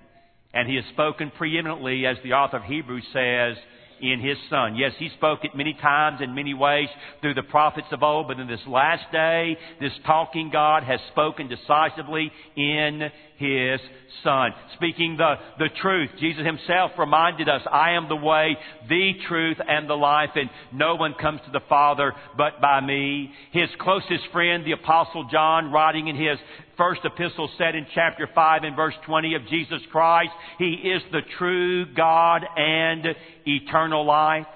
And 0.54 0.68
He 0.68 0.76
has 0.76 0.86
spoken 0.94 1.32
preeminently, 1.38 2.06
as 2.06 2.18
the 2.24 2.34
author 2.34 2.58
of 2.58 2.64
Hebrews 2.64 3.06
says, 3.14 3.58
in 4.02 4.20
His 4.20 4.38
Son. 4.50 4.76
Yes, 4.76 4.94
He 4.98 5.10
spoke 5.10 5.44
it 5.44 5.56
many 5.56 5.74
times 5.74 6.22
in 6.22 6.36
many 6.36 6.54
ways 6.54 6.88
through 7.22 7.34
the 7.34 7.44
prophets 7.44 7.88
of 7.92 8.04
old, 8.04 8.28
but 8.28 8.40
in 8.40 8.48
this 8.48 8.66
last 8.68 9.12
day, 9.12 9.58
this 9.80 9.94
talking 10.06 10.50
God 10.52 10.84
has 10.84 11.00
spoken 11.12 11.48
decisively 11.48 12.32
in 12.56 13.10
His 13.44 13.82
Son. 14.24 14.52
Speaking 14.76 15.18
the, 15.18 15.36
the 15.60 15.70
truth. 15.82 16.10
Jesus 16.20 16.46
Himself 16.46 16.92
reminded 16.98 17.50
us, 17.50 17.62
I 17.70 17.92
am 17.92 18.08
the 18.08 18.16
way, 18.16 18.56
the 18.88 19.12
truth, 19.28 19.58
and 19.68 19.90
the 19.90 19.96
life, 19.96 20.30
and 20.36 20.50
no 20.72 20.96
one 20.96 21.14
comes 21.20 21.42
to 21.46 21.52
the 21.52 21.66
Father 21.68 22.14
but 22.38 22.62
by 22.62 22.80
me. 22.80 23.32
His 23.52 23.70
closest 23.80 24.24
friend, 24.32 24.66
the 24.66 24.72
Apostle 24.72 25.28
John, 25.30 25.72
writing 25.72 26.08
in 26.08 26.16
his 26.16 26.38
first 26.78 27.02
epistle 27.04 27.50
said 27.58 27.76
in 27.76 27.86
chapter 27.94 28.30
5 28.34 28.64
and 28.64 28.76
verse 28.76 28.96
20 29.06 29.36
of 29.36 29.48
Jesus 29.48 29.82
Christ, 29.92 30.32
He 30.58 30.72
is 30.72 31.02
the 31.12 31.22
true 31.38 31.94
God 31.94 32.44
and 32.56 33.06
eternal 33.46 34.06
life. 34.06 34.48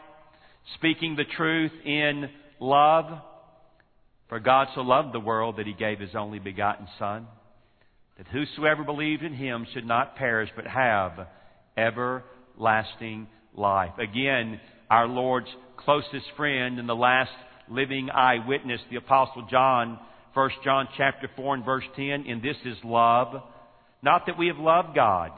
Speaking 0.76 1.16
the 1.16 1.26
truth 1.36 1.72
in 1.86 2.30
love. 2.60 3.22
For 4.30 4.40
God 4.40 4.68
so 4.76 4.82
loved 4.82 5.14
the 5.14 5.20
world 5.20 5.58
that 5.58 5.68
He 5.68 5.74
gave 5.74 6.00
His 6.00 6.16
only 6.16 6.40
begotten 6.40 6.88
Son, 7.00 7.28
that 8.18 8.28
whosoever 8.28 8.84
believed 8.84 9.24
in 9.24 9.34
Him 9.34 9.66
should 9.74 9.86
not 9.86 10.16
perish 10.16 10.50
but 10.56 10.66
have 10.66 11.28
everlasting 11.78 13.28
life. 13.56 13.94
Again, 14.00 14.60
our 14.90 15.08
Lord's 15.08 15.50
closest 15.78 16.26
friend 16.36 16.80
and 16.80 16.90
the 16.90 16.96
last 16.96 17.32
living 17.70 18.10
eyewitness, 18.10 18.82
the 18.90 18.98
Apostle 18.98 19.48
John, 19.50 20.00
1 20.34 20.50
John 20.64 20.88
chapter 20.98 21.30
4 21.36 21.56
and 21.56 21.66
verse 21.66 21.84
10, 21.96 22.26
and 22.28 22.42
this 22.42 22.58
is 22.66 22.78
love. 22.84 23.42
Not 24.02 24.26
that 24.28 24.38
we 24.38 24.48
have 24.48 24.58
loved 24.58 24.96
God, 24.96 25.32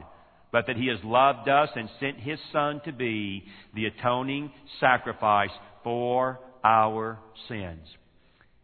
but 0.51 0.67
that 0.67 0.75
He 0.75 0.87
has 0.87 0.99
loved 1.03 1.47
us 1.49 1.69
and 1.75 1.89
sent 1.99 2.17
His 2.19 2.39
Son 2.51 2.81
to 2.85 2.91
be 2.91 3.43
the 3.75 3.85
atoning 3.85 4.51
sacrifice 4.79 5.51
for 5.83 6.39
our 6.63 7.19
sins. 7.47 7.87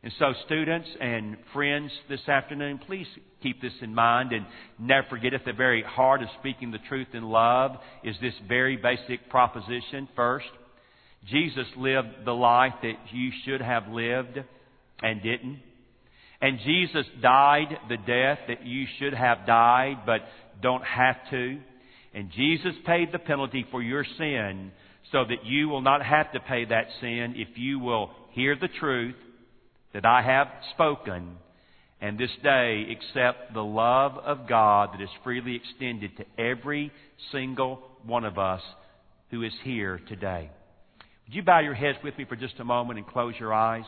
And 0.03 0.13
so, 0.19 0.33
students 0.45 0.87
and 1.01 1.37
friends 1.53 1.91
this 2.09 2.27
afternoon, 2.27 2.79
please 2.85 3.07
keep 3.45 3.61
this 3.61 3.73
in 3.81 3.93
mind 3.93 4.31
and 4.31 4.45
never 4.79 5.07
forget 5.07 5.35
at 5.35 5.45
the 5.45 5.53
very 5.53 5.83
heart 5.83 6.23
of 6.23 6.29
speaking 6.39 6.71
the 6.71 6.79
truth 6.89 7.09
in 7.13 7.23
love 7.23 7.77
is 8.03 8.15
this 8.21 8.33
very 8.47 8.75
basic 8.75 9.29
proposition. 9.29 10.07
First, 10.15 10.47
Jesus 11.29 11.67
lived 11.77 12.25
the 12.25 12.33
life 12.33 12.73
that 12.81 12.95
you 13.11 13.29
should 13.45 13.61
have 13.61 13.87
lived 13.87 14.39
and 15.01 15.21
didn't. 15.21 15.59
And 16.41 16.59
Jesus 16.65 17.05
died 17.21 17.77
the 17.87 17.97
death 17.97 18.39
that 18.47 18.65
you 18.65 18.85
should 18.97 19.13
have 19.13 19.45
died, 19.45 19.99
but 20.05 20.21
don't 20.61 20.83
have 20.83 21.17
to. 21.29 21.59
And 22.13 22.31
Jesus 22.31 22.73
paid 22.85 23.11
the 23.11 23.19
penalty 23.19 23.65
for 23.69 23.81
your 23.81 24.05
sin 24.17 24.71
so 25.11 25.23
that 25.23 25.45
you 25.45 25.69
will 25.69 25.81
not 25.81 26.03
have 26.03 26.31
to 26.31 26.39
pay 26.39 26.65
that 26.65 26.87
sin 26.99 27.35
if 27.37 27.57
you 27.57 27.79
will 27.79 28.09
hear 28.31 28.55
the 28.59 28.69
truth 28.79 29.15
that 29.93 30.05
I 30.05 30.21
have 30.23 30.47
spoken 30.73 31.37
and 32.01 32.17
this 32.17 32.31
day 32.43 32.85
accept 32.91 33.53
the 33.53 33.63
love 33.63 34.17
of 34.17 34.47
God 34.47 34.89
that 34.93 35.01
is 35.01 35.09
freely 35.23 35.55
extended 35.55 36.11
to 36.17 36.25
every 36.41 36.91
single 37.31 37.81
one 38.05 38.25
of 38.25 38.37
us 38.37 38.61
who 39.31 39.43
is 39.43 39.53
here 39.63 39.99
today. 40.07 40.49
Would 41.27 41.35
you 41.35 41.43
bow 41.43 41.59
your 41.59 41.73
heads 41.73 41.97
with 42.03 42.17
me 42.17 42.25
for 42.25 42.35
just 42.35 42.59
a 42.59 42.63
moment 42.63 42.99
and 42.99 43.07
close 43.07 43.33
your 43.39 43.53
eyes? 43.53 43.85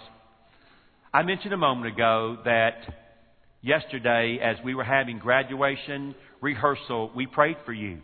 I 1.13 1.23
mentioned 1.23 1.53
a 1.53 1.57
moment 1.57 1.93
ago 1.93 2.37
that 2.45 2.77
yesterday, 3.61 4.39
as 4.41 4.57
we 4.63 4.73
were 4.73 4.83
having 4.83 5.19
graduation 5.19 6.15
rehearsal, 6.41 7.11
we 7.15 7.27
prayed 7.27 7.57
for 7.65 7.73
you. 7.73 7.99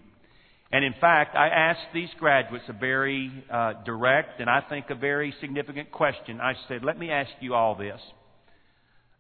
And 0.72 0.84
in 0.84 0.94
fact, 1.00 1.36
I 1.36 1.48
asked 1.50 1.94
these 1.94 2.10
graduates 2.20 2.66
a 2.68 2.74
very 2.74 3.32
uh, 3.52 3.74
direct 3.86 4.40
and 4.40 4.50
I 4.50 4.62
think 4.70 4.90
a 4.90 4.96
very 4.96 5.34
significant 5.40 5.92
question. 5.92 6.42
I 6.42 6.54
said, 6.68 6.84
let 6.84 6.98
me 6.98 7.12
ask 7.12 7.30
you 7.42 7.54
all 7.54 7.76
this. 7.76 8.02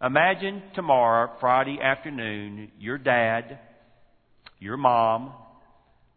Imagine 0.03 0.61
tomorrow, 0.75 1.31
Friday 1.39 1.79
afternoon, 1.81 2.71
your 2.77 2.97
dad, 2.97 3.59
your 4.59 4.75
mom, 4.75 5.33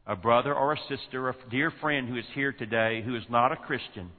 a 0.06 0.16
brother 0.16 0.52
or 0.54 0.72
a 0.72 0.78
sister, 0.88 1.28
a 1.28 1.34
dear 1.50 1.70
friend 1.80 2.08
who 2.08 2.16
is 2.16 2.24
here 2.34 2.52
today 2.52 3.02
who 3.04 3.14
is 3.14 3.22
not 3.30 3.52
a 3.52 3.56
Christian, 3.56 4.10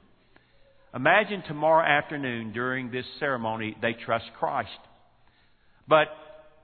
Imagine 0.94 1.42
tomorrow 1.46 1.86
afternoon 1.86 2.52
during 2.52 2.90
this 2.90 3.04
ceremony 3.20 3.76
they 3.82 3.92
trust 3.92 4.24
Christ. 4.38 4.70
But 5.86 6.08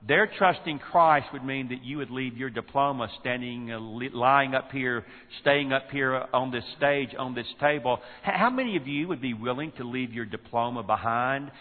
their 0.07 0.27
trusting 0.37 0.79
Christ 0.79 1.27
would 1.31 1.43
mean 1.43 1.69
that 1.69 1.83
you 1.83 1.97
would 1.97 2.09
leave 2.09 2.35
your 2.35 2.49
diploma 2.49 3.07
standing, 3.19 3.71
uh, 3.71 3.79
lying 4.13 4.55
up 4.55 4.71
here, 4.71 5.05
staying 5.41 5.71
up 5.71 5.89
here 5.91 6.25
on 6.33 6.51
this 6.51 6.63
stage, 6.77 7.09
on 7.17 7.35
this 7.35 7.47
table. 7.59 7.99
How 8.23 8.49
many 8.49 8.77
of 8.77 8.87
you 8.87 9.07
would 9.07 9.21
be 9.21 9.33
willing 9.33 9.71
to 9.77 9.83
leave 9.83 10.11
your 10.11 10.25
diploma 10.25 10.83
behind? 10.83 11.51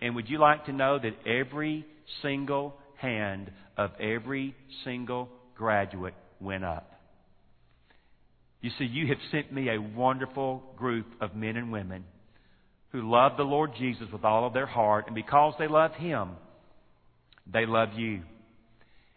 And 0.00 0.14
would 0.14 0.28
you 0.28 0.38
like 0.38 0.66
to 0.66 0.72
know 0.72 0.98
that 0.98 1.26
every 1.26 1.84
single 2.22 2.74
hand 2.96 3.50
of 3.76 3.90
every 4.00 4.54
single 4.84 5.28
graduate 5.56 6.14
went 6.40 6.64
up? 6.64 6.90
You 8.60 8.70
see, 8.78 8.84
you 8.84 9.06
have 9.08 9.18
sent 9.30 9.52
me 9.52 9.68
a 9.68 9.80
wonderful 9.80 10.62
group 10.76 11.06
of 11.20 11.34
men 11.34 11.56
and 11.56 11.72
women 11.72 12.04
who 12.92 13.10
love 13.10 13.32
the 13.36 13.42
Lord 13.42 13.72
Jesus 13.78 14.08
with 14.12 14.24
all 14.24 14.46
of 14.46 14.52
their 14.52 14.66
heart, 14.66 15.06
and 15.06 15.14
because 15.14 15.54
they 15.58 15.68
love 15.68 15.92
Him, 15.94 16.30
they 17.50 17.64
love 17.64 17.90
you. 17.96 18.22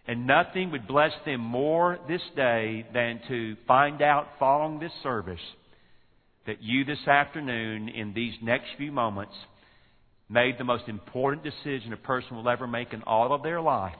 And 0.07 0.27
nothing 0.27 0.71
would 0.71 0.87
bless 0.87 1.11
them 1.25 1.41
more 1.41 1.97
this 2.07 2.21
day 2.35 2.85
than 2.93 3.21
to 3.29 3.55
find 3.67 4.01
out 4.01 4.27
following 4.37 4.79
this 4.79 4.91
service 5.01 5.39
that 6.45 6.61
you 6.61 6.83
this 6.83 7.07
afternoon, 7.07 7.87
in 7.87 8.13
these 8.13 8.33
next 8.41 8.67
few 8.77 8.91
moments, 8.91 9.33
made 10.33 10.57
the 10.57 10.63
most 10.63 10.87
important 10.87 11.43
decision 11.43 11.93
a 11.93 11.97
person 11.97 12.35
will 12.35 12.49
ever 12.49 12.67
make 12.67 12.91
in 12.91 13.03
all 13.03 13.33
of 13.33 13.43
their 13.43 13.61
life. 13.61 13.95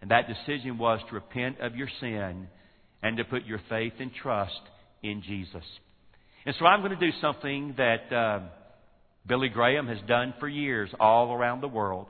And 0.00 0.10
that 0.12 0.28
decision 0.28 0.78
was 0.78 1.00
to 1.08 1.14
repent 1.14 1.60
of 1.60 1.74
your 1.74 1.88
sin 2.00 2.48
and 3.02 3.16
to 3.16 3.24
put 3.24 3.44
your 3.44 3.60
faith 3.68 3.94
and 3.98 4.12
trust 4.14 4.60
in 5.02 5.22
Jesus. 5.22 5.64
And 6.46 6.54
so 6.58 6.66
I'm 6.66 6.80
going 6.80 6.98
to 6.98 7.06
do 7.06 7.12
something 7.20 7.74
that 7.76 8.12
uh, 8.12 8.40
Billy 9.26 9.48
Graham 9.48 9.88
has 9.88 9.98
done 10.06 10.32
for 10.40 10.48
years 10.48 10.88
all 10.98 11.32
around 11.34 11.60
the 11.60 11.68
world. 11.68 12.06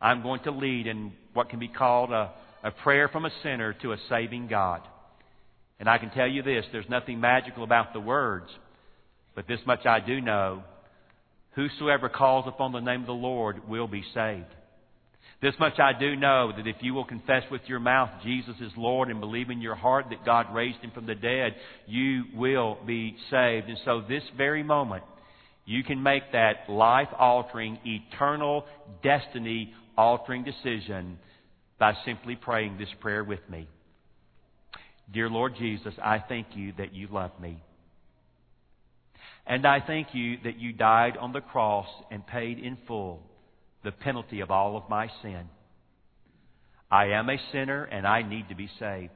I'm 0.00 0.22
going 0.22 0.42
to 0.44 0.52
lead 0.52 0.86
in 0.86 1.12
what 1.32 1.48
can 1.48 1.58
be 1.58 1.68
called 1.68 2.12
a, 2.12 2.32
a 2.62 2.70
prayer 2.70 3.08
from 3.08 3.24
a 3.24 3.30
sinner 3.42 3.72
to 3.82 3.92
a 3.92 3.96
saving 4.08 4.46
God. 4.46 4.82
And 5.80 5.88
I 5.88 5.98
can 5.98 6.10
tell 6.10 6.28
you 6.28 6.42
this 6.42 6.64
there's 6.70 6.88
nothing 6.88 7.20
magical 7.20 7.64
about 7.64 7.92
the 7.92 8.00
words, 8.00 8.46
but 9.34 9.48
this 9.48 9.60
much 9.66 9.86
I 9.86 10.00
do 10.00 10.20
know 10.20 10.62
whosoever 11.58 12.08
calls 12.08 12.44
upon 12.46 12.70
the 12.70 12.78
name 12.78 13.00
of 13.00 13.08
the 13.08 13.12
Lord 13.12 13.68
will 13.68 13.88
be 13.88 14.04
saved. 14.14 14.46
This 15.42 15.54
much 15.58 15.80
I 15.80 15.90
do 15.98 16.14
know 16.14 16.52
that 16.56 16.68
if 16.68 16.76
you 16.80 16.94
will 16.94 17.04
confess 17.04 17.42
with 17.50 17.62
your 17.66 17.80
mouth 17.80 18.10
Jesus 18.22 18.54
is 18.60 18.70
Lord 18.76 19.10
and 19.10 19.18
believe 19.18 19.50
in 19.50 19.60
your 19.60 19.74
heart 19.74 20.06
that 20.10 20.24
God 20.24 20.54
raised 20.54 20.78
him 20.78 20.92
from 20.92 21.06
the 21.06 21.16
dead, 21.16 21.56
you 21.88 22.26
will 22.32 22.78
be 22.86 23.16
saved. 23.28 23.68
And 23.68 23.78
so 23.84 24.02
this 24.08 24.22
very 24.36 24.62
moment, 24.62 25.02
you 25.64 25.82
can 25.82 26.00
make 26.00 26.30
that 26.30 26.70
life 26.70 27.08
altering, 27.18 27.80
eternal, 27.84 28.64
destiny 29.02 29.74
altering 29.96 30.44
decision 30.44 31.18
by 31.76 31.94
simply 32.04 32.36
praying 32.36 32.78
this 32.78 32.88
prayer 33.00 33.24
with 33.24 33.40
me. 33.50 33.66
Dear 35.12 35.28
Lord 35.28 35.54
Jesus, 35.58 35.94
I 36.00 36.20
thank 36.20 36.54
you 36.54 36.72
that 36.78 36.94
you 36.94 37.08
love 37.10 37.32
me. 37.40 37.60
And 39.48 39.66
I 39.66 39.80
thank 39.80 40.08
you 40.12 40.36
that 40.44 40.60
you 40.60 40.74
died 40.74 41.16
on 41.16 41.32
the 41.32 41.40
cross 41.40 41.88
and 42.10 42.24
paid 42.26 42.58
in 42.58 42.76
full 42.86 43.22
the 43.82 43.92
penalty 43.92 44.40
of 44.40 44.50
all 44.50 44.76
of 44.76 44.90
my 44.90 45.08
sin. 45.22 45.48
I 46.90 47.06
am 47.06 47.30
a 47.30 47.38
sinner 47.50 47.84
and 47.84 48.06
I 48.06 48.20
need 48.20 48.50
to 48.50 48.54
be 48.54 48.68
saved. 48.78 49.10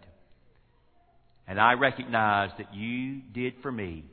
And 1.47 1.61
I 1.61 1.75
recognize 1.75 2.51
that 2.57 2.75
you 2.75 3.21
did 3.35 3.55
for 3.61 3.71
me 3.71 4.05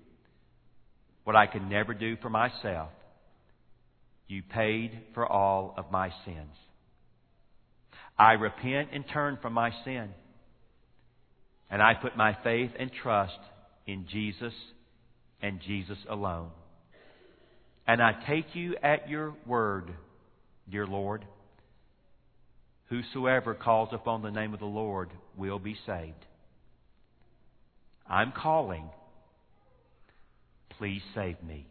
what 1.23 1.37
I 1.37 1.47
could 1.47 1.69
never 1.69 1.93
do 1.93 2.17
for 2.21 2.29
myself. 2.29 2.89
You 4.27 4.43
paid 4.43 4.99
for 5.13 5.25
all 5.25 5.73
of 5.77 5.89
my 5.89 6.09
sins. 6.25 6.55
I 8.17 8.33
repent 8.33 8.89
and 8.91 9.05
turn 9.13 9.37
from 9.41 9.53
my 9.53 9.71
sin. 9.85 10.09
And 11.69 11.81
I 11.81 11.93
put 11.93 12.17
my 12.17 12.35
faith 12.43 12.71
and 12.77 12.91
trust 13.01 13.39
in 13.87 14.05
Jesus 14.11 14.53
and 15.41 15.59
Jesus 15.61 15.97
alone. 16.09 16.49
And 17.87 18.01
I 18.01 18.11
take 18.27 18.55
you 18.55 18.75
at 18.83 19.09
your 19.09 19.33
word, 19.45 19.91
dear 20.69 20.85
Lord. 20.85 21.25
Whosoever 22.89 23.53
calls 23.53 23.89
upon 23.91 24.21
the 24.21 24.31
name 24.31 24.53
of 24.53 24.59
the 24.59 24.65
Lord 24.65 25.09
will 25.37 25.59
be 25.59 25.75
saved. 25.85 26.25
I'm 28.07 28.31
calling. 28.31 28.89
Please 30.77 31.01
save 31.13 31.41
me. 31.43 31.67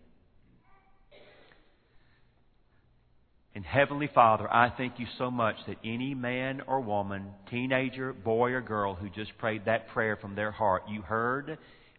And 3.55 3.65
Heavenly 3.65 4.09
Father, 4.15 4.49
I 4.49 4.73
thank 4.77 5.01
you 5.01 5.07
so 5.19 5.33
much 5.33 5.57
that 5.67 5.79
any 5.85 6.15
man 6.15 6.63
or 6.69 6.81
woman, 6.81 7.27
teenager, 7.51 8.13
boy 8.13 8.53
or 8.53 8.61
girl 8.61 8.95
who 8.95 9.09
just 9.09 9.37
prayed 9.39 9.65
that 9.65 9.89
prayer 9.89 10.17
from 10.17 10.37
their 10.37 10.53
heart, 10.53 10.85
you 10.89 11.03
heard 11.03 11.59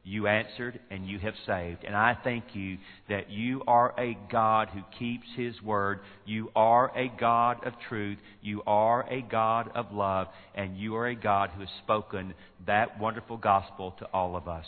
you 0.09 0.25
answered 0.25 0.79
and 0.89 1.07
you 1.07 1.19
have 1.19 1.35
saved. 1.45 1.83
And 1.83 1.95
I 1.95 2.17
thank 2.23 2.43
you 2.53 2.77
that 3.09 3.29
you 3.29 3.61
are 3.67 3.93
a 3.99 4.17
God 4.31 4.69
who 4.73 4.81
keeps 4.97 5.27
His 5.37 5.61
word. 5.61 5.99
You 6.25 6.49
are 6.55 6.91
a 6.97 7.11
God 7.19 7.65
of 7.65 7.73
truth. 7.87 8.17
You 8.41 8.63
are 8.65 9.07
a 9.07 9.21
God 9.21 9.69
of 9.75 9.91
love. 9.91 10.27
And 10.55 10.77
you 10.77 10.95
are 10.95 11.07
a 11.07 11.15
God 11.15 11.51
who 11.51 11.59
has 11.59 11.69
spoken 11.83 12.33
that 12.65 12.99
wonderful 12.99 13.37
gospel 13.37 13.93
to 13.99 14.05
all 14.05 14.35
of 14.35 14.47
us. 14.47 14.65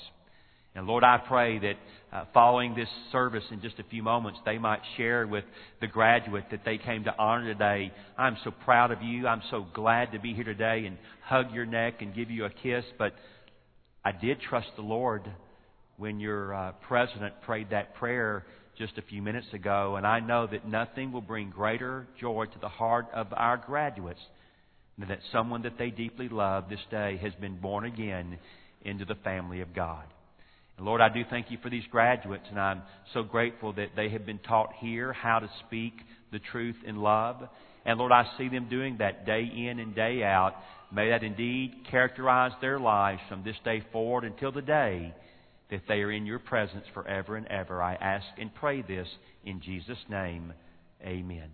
And 0.75 0.86
Lord, 0.86 1.04
I 1.04 1.17
pray 1.17 1.58
that 1.58 1.75
uh, 2.13 2.25
following 2.36 2.75
this 2.75 2.88
service 3.12 3.43
in 3.49 3.62
just 3.62 3.80
a 3.80 3.84
few 3.84 4.04
moments, 4.04 4.39
they 4.45 4.60
might 4.60 4.80
share 4.95 5.25
with 5.25 5.43
the 5.82 5.88
graduate 5.88 6.45
that 6.51 6.63
they 6.63 6.77
came 6.77 7.04
to 7.06 7.17
honor 7.17 7.51
today. 7.51 7.91
I'm 8.15 8.38
so 8.43 8.51
proud 8.51 8.91
of 8.91 9.01
you. 9.01 9.27
I'm 9.27 9.41
so 9.49 9.65
glad 9.73 10.12
to 10.12 10.19
be 10.19 10.36
here 10.36 10.43
today 10.43 10.86
and 10.86 10.97
hug 11.25 11.51
your 11.51 11.65
neck 11.65 11.95
and 12.01 12.15
give 12.15 12.30
you 12.30 12.45
a 12.45 12.49
kiss. 12.49 12.86
But 12.97 13.13
I 14.04 14.12
did 14.12 14.42
trust 14.42 14.68
the 14.76 14.82
Lord 14.82 15.30
when 15.98 16.20
your 16.20 16.56
uh, 16.56 16.72
president 16.88 17.36
prayed 17.42 17.70
that 17.70 17.94
prayer 17.96 18.44
just 18.78 18.98
a 18.98 19.04
few 19.04 19.22
minutes 19.22 19.48
ago, 19.54 19.96
and 19.96 20.08
I 20.08 20.20
know 20.20 20.48
that 20.48 20.68
nothing 20.68 21.12
will 21.12 21.22
bring 21.22 21.52
greater 21.52 22.08
joy 22.20 22.46
to 22.46 22.60
the 22.60 22.70
heart 22.70 23.06
of 23.14 23.28
our 23.32 23.58
graduates 23.58 24.22
than 24.98 25.10
that 25.10 25.20
someone 25.32 25.62
that 25.64 25.78
they 25.78 25.92
deeply 25.92 26.30
love 26.30 26.68
this 26.68 26.80
day 26.90 27.20
has 27.22 27.34
been 27.36 27.60
born 27.60 27.86
again 27.86 28.40
into 28.84 29.06
the 29.06 29.16
family 29.16 29.62
of 29.62 29.76
God. 29.76 30.06
And 30.78 30.86
Lord, 30.88 31.02
I 31.02 31.10
do 31.10 31.22
thank 31.30 31.52
you 31.52 31.60
for 31.62 31.70
these 31.70 31.84
graduates, 31.92 32.46
and 32.50 32.60
I'm 32.60 32.82
so 33.14 33.22
grateful 33.22 33.74
that 33.74 33.90
they 33.96 34.10
have 34.10 34.26
been 34.26 34.40
taught 34.40 34.74
here 34.80 35.14
how 35.14 35.38
to 35.38 35.50
speak 35.68 35.94
the 36.32 36.40
truth 36.40 36.78
in 36.88 36.96
love. 36.96 37.38
And 37.86 38.00
Lord, 38.00 38.12
I 38.12 38.26
see 38.40 38.50
them 38.50 38.68
doing 38.68 38.98
that 38.98 39.28
day 39.28 39.44
in 39.44 39.80
and 39.80 39.94
day 39.94 40.24
out. 40.24 40.56
May 40.93 41.10
that 41.10 41.23
indeed 41.23 41.86
characterize 41.89 42.51
their 42.60 42.80
lives 42.80 43.21
from 43.30 43.43
this 43.43 43.56
day 43.63 43.84
forward 43.91 44.25
until 44.25 44.51
the 44.51 44.62
day 44.62 45.13
that 45.69 45.84
they 45.88 46.01
are 46.01 46.12
in 46.12 46.25
your 46.25 46.39
presence 46.39 46.86
forever 46.93 47.38
and 47.38 47.47
ever. 47.47 47.82
I 47.82 47.95
ask 47.95 48.25
and 48.38 48.54
pray 48.54 48.82
this 48.82 49.08
in 49.45 49.62
Jesus' 49.62 49.97
name. 50.10 50.54
Amen. 51.04 51.49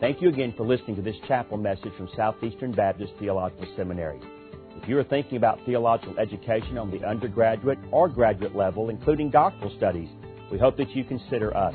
Thank 0.00 0.22
you 0.22 0.28
again 0.28 0.54
for 0.56 0.64
listening 0.64 0.94
to 0.96 1.02
this 1.02 1.16
chapel 1.26 1.56
message 1.56 1.92
from 1.96 2.08
Southeastern 2.14 2.72
Baptist 2.72 3.14
Theological 3.18 3.66
Seminary. 3.76 4.20
If 4.80 4.88
you 4.88 4.96
are 4.98 5.04
thinking 5.04 5.38
about 5.38 5.58
theological 5.66 6.18
education 6.20 6.78
on 6.78 6.90
the 6.90 7.04
undergraduate 7.04 7.78
or 7.90 8.08
graduate 8.08 8.54
level, 8.54 8.90
including 8.90 9.30
doctoral 9.30 9.74
studies, 9.76 10.08
we 10.52 10.58
hope 10.58 10.76
that 10.76 10.90
you 10.90 11.02
consider 11.02 11.56
us. 11.56 11.74